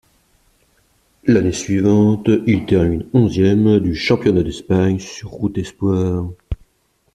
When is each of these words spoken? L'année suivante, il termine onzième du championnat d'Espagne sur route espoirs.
L'année 1.25 1.51
suivante, 1.51 2.27
il 2.47 2.65
termine 2.65 3.05
onzième 3.13 3.77
du 3.77 3.93
championnat 3.93 4.41
d'Espagne 4.41 4.97
sur 4.97 5.29
route 5.29 5.55
espoirs. 5.59 6.25